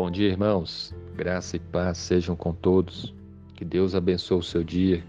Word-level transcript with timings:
Bom 0.00 0.12
dia, 0.12 0.28
irmãos. 0.28 0.94
Graça 1.16 1.56
e 1.56 1.58
paz 1.58 1.98
sejam 1.98 2.36
com 2.36 2.52
todos. 2.52 3.12
Que 3.56 3.64
Deus 3.64 3.96
abençoe 3.96 4.38
o 4.38 4.42
seu 4.44 4.62
dia. 4.62 5.02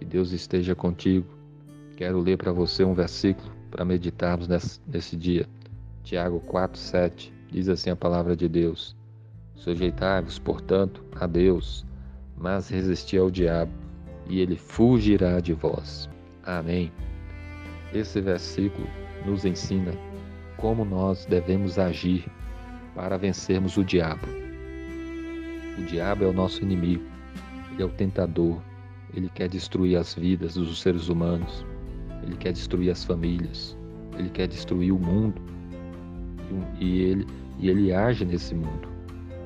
Que 0.00 0.04
Deus 0.04 0.32
esteja 0.32 0.74
contigo. 0.74 1.28
Quero 1.96 2.18
ler 2.18 2.36
para 2.36 2.50
você 2.50 2.82
um 2.82 2.92
versículo 2.92 3.52
para 3.70 3.84
meditarmos 3.84 4.48
nesse, 4.48 4.80
nesse 4.84 5.16
dia. 5.16 5.48
Tiago 6.02 6.40
4, 6.40 6.76
7. 6.76 7.32
Diz 7.52 7.68
assim 7.68 7.90
a 7.90 7.94
palavra 7.94 8.34
de 8.34 8.48
Deus: 8.48 8.96
Sujeitai-vos, 9.54 10.40
portanto, 10.40 11.04
a 11.14 11.28
Deus, 11.28 11.86
mas 12.36 12.68
resisti 12.68 13.16
ao 13.16 13.30
diabo, 13.30 13.70
e 14.28 14.40
ele 14.40 14.56
fugirá 14.56 15.38
de 15.38 15.52
vós. 15.52 16.10
Amém. 16.42 16.90
Esse 17.94 18.20
versículo 18.20 18.88
nos 19.24 19.44
ensina 19.44 19.92
como 20.56 20.84
nós 20.84 21.26
devemos 21.26 21.78
agir 21.78 22.28
para 22.94 23.16
vencermos 23.16 23.76
o 23.76 23.84
diabo. 23.84 24.26
O 25.78 25.82
diabo 25.82 26.24
é 26.24 26.26
o 26.26 26.32
nosso 26.32 26.62
inimigo, 26.62 27.04
ele 27.72 27.82
é 27.82 27.86
o 27.86 27.88
tentador, 27.88 28.60
ele 29.14 29.30
quer 29.34 29.48
destruir 29.48 29.96
as 29.96 30.14
vidas 30.14 30.54
dos 30.54 30.80
seres 30.80 31.08
humanos, 31.08 31.64
ele 32.22 32.36
quer 32.36 32.52
destruir 32.52 32.90
as 32.90 33.04
famílias, 33.04 33.76
ele 34.18 34.30
quer 34.30 34.46
destruir 34.46 34.92
o 34.92 34.98
mundo 34.98 35.40
e 36.78 37.00
ele, 37.00 37.26
e 37.58 37.68
ele 37.68 37.92
age 37.92 38.24
nesse 38.24 38.54
mundo. 38.54 38.88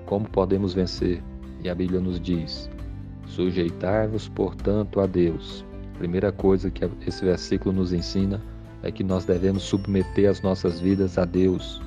Como 0.07 0.29
podemos 0.29 0.75
vencer? 0.75 1.23
E 1.63 1.69
a 1.69 1.75
Bíblia 1.75 2.01
nos 2.01 2.21
diz: 2.21 2.69
Sujeitai-vos, 3.27 4.29
portanto, 4.29 5.01
a 5.01 5.07
Deus. 5.07 5.65
A 5.95 5.99
primeira 5.99 6.31
coisa 6.31 6.71
que 6.71 6.89
esse 7.07 7.25
versículo 7.25 7.75
nos 7.75 7.93
ensina 7.93 8.41
é 8.83 8.91
que 8.91 9.03
nós 9.03 9.25
devemos 9.25 9.63
submeter 9.63 10.31
as 10.31 10.43
nossas 10.43 10.81
vidas 10.81 11.17
a 11.19 11.25
Deus. 11.25 11.81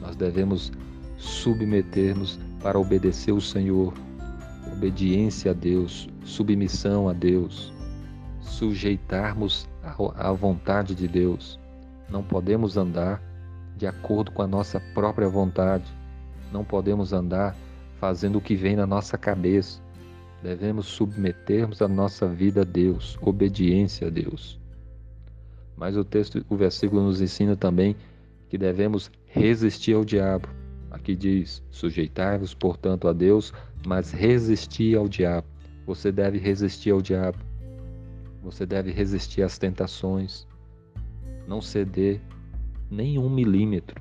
Nós 0.00 0.16
devemos 0.16 0.72
submetermos 1.20 2.40
para 2.62 2.78
obedecer 2.78 3.32
o 3.32 3.40
Senhor, 3.40 3.92
obediência 4.72 5.50
a 5.50 5.54
Deus, 5.54 6.08
submissão 6.24 7.08
a 7.08 7.12
Deus, 7.12 7.72
sujeitarmos 8.40 9.68
à 10.16 10.32
vontade 10.32 10.94
de 10.94 11.06
Deus. 11.06 11.60
Não 12.08 12.22
podemos 12.22 12.76
andar 12.76 13.22
de 13.76 13.86
acordo 13.86 14.32
com 14.32 14.42
a 14.42 14.46
nossa 14.46 14.80
própria 14.94 15.28
vontade. 15.28 15.84
Não 16.50 16.64
podemos 16.64 17.12
andar 17.12 17.54
fazendo 17.98 18.38
o 18.38 18.40
que 18.40 18.56
vem 18.56 18.74
na 18.74 18.86
nossa 18.86 19.16
cabeça. 19.16 19.80
Devemos 20.42 20.86
submetermos 20.86 21.82
a 21.82 21.88
nossa 21.88 22.26
vida 22.26 22.62
a 22.62 22.64
Deus, 22.64 23.18
obediência 23.20 24.06
a 24.06 24.10
Deus. 24.10 24.58
Mas 25.76 25.96
o 25.96 26.04
texto, 26.04 26.44
o 26.48 26.56
versículo 26.56 27.02
nos 27.02 27.20
ensina 27.20 27.56
também 27.56 27.94
que 28.48 28.58
devemos 28.58 29.10
resistir 29.26 29.94
ao 29.94 30.04
diabo. 30.04 30.48
Aqui 31.10 31.16
diz: 31.16 31.60
sujeitai-vos, 31.72 32.54
portanto, 32.54 33.08
a 33.08 33.12
Deus, 33.12 33.52
mas 33.84 34.12
resisti 34.12 34.94
ao 34.94 35.08
diabo. 35.08 35.48
Você 35.84 36.12
deve 36.12 36.38
resistir 36.38 36.90
ao 36.90 37.02
diabo. 37.02 37.36
Você 38.44 38.64
deve 38.64 38.92
resistir 38.92 39.42
às 39.42 39.58
tentações. 39.58 40.46
Não 41.48 41.60
ceder 41.60 42.20
nem 42.88 43.18
um 43.18 43.28
milímetro 43.28 44.00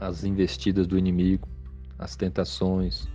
às 0.00 0.24
investidas 0.24 0.84
do 0.84 0.98
inimigo, 0.98 1.48
às 1.96 2.16
tentações. 2.16 3.08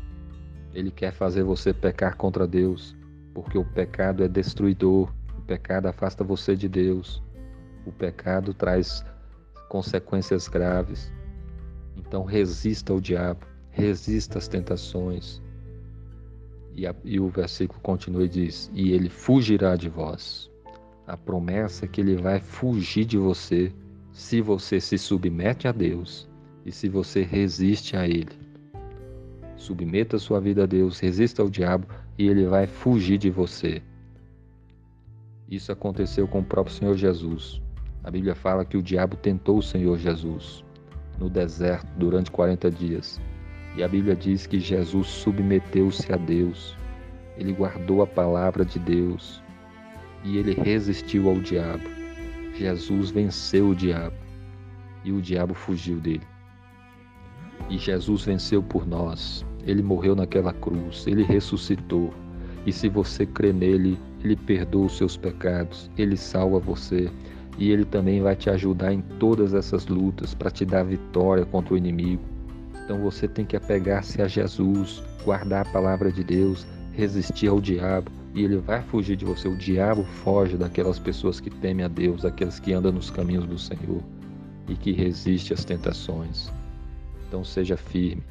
Ele 0.73 0.89
quer 0.89 1.11
fazer 1.11 1.43
você 1.43 1.73
pecar 1.73 2.16
contra 2.16 2.47
Deus, 2.47 2.95
porque 3.33 3.58
o 3.58 3.66
pecado 3.66 4.23
é 4.23 4.27
destruidor. 4.30 5.11
O 5.38 5.41
pecado 5.41 5.88
afasta 5.88 6.23
você 6.23 6.55
de 6.55 6.69
Deus. 6.69 7.21
O 7.86 7.91
pecado 7.91 8.53
traz 8.53 9.03
consequências 9.67 10.47
graves. 10.47 11.11
Então 12.09 12.23
resista 12.23 12.91
ao 12.91 12.99
diabo, 12.99 13.45
resista 13.69 14.39
às 14.39 14.47
tentações. 14.47 15.39
E, 16.73 16.87
a, 16.87 16.95
e, 17.05 17.20
o 17.20 17.30
versículo 17.30 17.80
continua 17.81 18.25
e 18.25 18.27
diz: 18.27 18.71
E 18.73 18.93
ele 18.93 19.09
fugirá 19.09 19.75
de 19.75 19.89
vós. 19.89 20.49
A 21.05 21.15
promessa 21.15 21.86
é 21.86 21.87
que 21.87 22.02
ele 22.02 22.15
vai 22.15 22.39
fugir 22.39 23.05
de 23.05 23.15
você 23.15 23.71
se 24.11 24.42
você 24.42 24.80
se 24.80 24.98
submete 24.98 25.67
a 25.67 25.71
Deus 25.71 26.27
e 26.65 26.71
se 26.71 26.89
você 26.89 27.21
resiste 27.21 27.95
a 27.95 28.08
ele. 28.08 28.39
Submeta 29.55 30.17
sua 30.17 30.42
vida 30.42 30.64
a 30.64 30.65
Deus, 30.65 30.99
resista 30.99 31.43
ao 31.43 31.49
diabo 31.49 31.86
e 32.17 32.27
ele 32.27 32.48
vai 32.48 32.65
fugir 32.65 33.19
de 33.19 33.30
você. 33.30 33.83
Isso 35.48 35.71
aconteceu 35.71 36.27
com 36.27 36.39
o 36.39 36.45
próprio 36.45 36.75
Senhor 36.75 36.98
Jesus. 36.98 37.61
A 38.03 38.09
Bíblia 38.09 38.33
fala 38.33 38.65
que 38.65 38.77
o 38.77 38.81
diabo 38.81 39.15
tentou 39.15 39.59
o 39.59 39.64
Senhor 39.64 39.98
Jesus 39.99 40.67
no 41.19 41.30
deserto 41.30 41.87
durante 41.97 42.31
40 42.31 42.71
dias. 42.71 43.19
E 43.75 43.83
a 43.83 43.87
Bíblia 43.87 44.15
diz 44.15 44.47
que 44.47 44.59
Jesus 44.59 45.07
submeteu-se 45.07 46.11
a 46.11 46.17
Deus. 46.17 46.77
Ele 47.37 47.53
guardou 47.53 48.02
a 48.02 48.07
palavra 48.07 48.65
de 48.65 48.80
Deus 48.80 49.41
e 50.23 50.37
ele 50.37 50.53
resistiu 50.53 51.30
ao 51.30 51.39
diabo. 51.39 51.83
Jesus 52.55 53.09
venceu 53.09 53.69
o 53.69 53.75
diabo 53.75 54.15
e 55.03 55.11
o 55.11 55.21
diabo 55.21 55.53
fugiu 55.53 55.99
dele. 55.99 56.27
E 57.69 57.77
Jesus 57.77 58.25
venceu 58.25 58.61
por 58.61 58.86
nós. 58.86 59.45
Ele 59.65 59.83
morreu 59.83 60.15
naquela 60.15 60.53
cruz, 60.53 61.05
ele 61.05 61.23
ressuscitou. 61.23 62.13
E 62.65 62.73
se 62.73 62.89
você 62.89 63.25
crê 63.25 63.53
nele, 63.53 63.99
ele 64.23 64.36
perdoa 64.36 64.87
os 64.87 64.97
seus 64.97 65.15
pecados, 65.15 65.89
ele 65.97 66.17
salva 66.17 66.59
você 66.59 67.09
e 67.59 67.71
ele 67.71 67.83
também 67.83 68.21
vai 68.21 68.37
te 68.37 68.49
ajudar 68.49 68.93
em 68.93 69.02
todas 69.20 69.53
essas 69.53 69.86
lutas 69.86 70.33
para 70.33 70.49
te 70.49 70.64
dar 70.64 70.83
vitória 70.83 71.45
contra 71.45 71.73
o 71.73 71.77
inimigo. 71.77 72.23
Então 72.86 73.02
você 73.02 73.27
tem 73.27 73.45
que 73.45 73.58
apegar-se 73.58 74.21
a 74.21 74.27
Jesus, 74.27 75.03
guardar 75.25 75.67
a 75.67 75.69
palavra 75.69 76.09
de 76.09 76.23
Deus, 76.23 76.65
resistir 76.93 77.49
ao 77.49 77.59
diabo 77.59 78.09
e 78.33 78.43
ele 78.43 78.58
vai 78.58 78.81
fugir 78.81 79.17
de 79.17 79.25
você. 79.25 79.49
O 79.49 79.58
diabo 79.58 80.05
foge 80.05 80.55
daquelas 80.55 80.98
pessoas 80.98 81.42
que 81.42 81.49
temem 81.49 81.86
a 81.86 81.89
Deus, 81.89 82.21
daqueles 82.21 82.59
que 82.59 82.71
andam 82.71 82.93
nos 82.93 83.09
caminhos 83.09 83.45
do 83.45 83.59
Senhor 83.59 84.02
e 84.69 84.75
que 84.75 84.93
resiste 84.93 85.53
às 85.53 85.65
tentações. 85.65 86.49
Então 87.27 87.43
seja 87.43 87.75
firme, 87.75 88.23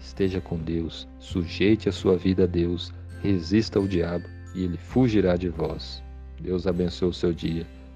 esteja 0.00 0.40
com 0.40 0.56
Deus, 0.56 1.06
sujeite 1.18 1.86
a 1.86 1.92
sua 1.92 2.16
vida 2.16 2.44
a 2.44 2.46
Deus, 2.46 2.92
resista 3.22 3.78
ao 3.78 3.86
diabo 3.86 4.24
e 4.54 4.64
ele 4.64 4.78
fugirá 4.78 5.36
de 5.36 5.50
vós. 5.50 6.02
Deus 6.40 6.66
abençoe 6.66 7.10
o 7.10 7.12
seu 7.12 7.34
dia. 7.34 7.66